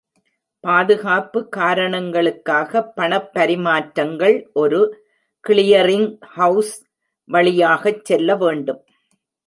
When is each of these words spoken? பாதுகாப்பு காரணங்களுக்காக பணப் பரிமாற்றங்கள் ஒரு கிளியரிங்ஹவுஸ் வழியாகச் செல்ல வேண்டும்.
பாதுகாப்பு 0.63 1.39
காரணங்களுக்காக 1.49 2.81
பணப் 2.95 3.29
பரிமாற்றங்கள் 3.33 4.35
ஒரு 4.53 4.81
கிளியரிங்ஹவுஸ் 5.45 6.75
வழியாகச் 7.29 8.05
செல்ல 8.05 8.35
வேண்டும். 8.35 8.81